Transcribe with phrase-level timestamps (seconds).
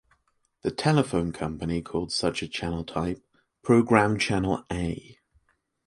[0.63, 3.23] The telephone company called such a channel type;
[3.61, 5.19] Program channel A.